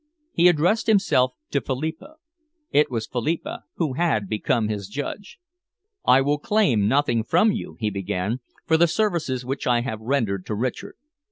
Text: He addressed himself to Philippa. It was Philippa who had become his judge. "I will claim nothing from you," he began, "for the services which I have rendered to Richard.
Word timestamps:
He 0.33 0.47
addressed 0.47 0.87
himself 0.87 1.33
to 1.51 1.61
Philippa. 1.61 2.15
It 2.71 2.89
was 2.89 3.05
Philippa 3.05 3.65
who 3.75 3.93
had 3.93 4.27
become 4.27 4.67
his 4.67 4.87
judge. 4.87 5.37
"I 6.03 6.21
will 6.21 6.39
claim 6.39 6.87
nothing 6.87 7.23
from 7.23 7.51
you," 7.51 7.77
he 7.79 7.91
began, 7.91 8.39
"for 8.65 8.77
the 8.77 8.87
services 8.87 9.45
which 9.45 9.67
I 9.67 9.81
have 9.81 10.01
rendered 10.01 10.43
to 10.47 10.55
Richard. 10.55 10.95